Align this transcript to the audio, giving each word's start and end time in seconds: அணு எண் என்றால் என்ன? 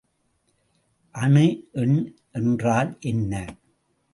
அணு 1.15 1.45
எண் 1.73 1.99
என்றால் 2.31 2.91
என்ன? 3.01 3.33